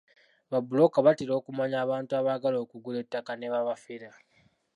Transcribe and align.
Babbulooka 0.51 0.97
batera 1.05 1.33
okumanya 1.39 1.77
abantu 1.85 2.11
abaagala 2.19 2.57
okugula 2.63 2.97
ettaka 3.03 3.31
ne 3.35 3.47
babafera. 3.53 4.09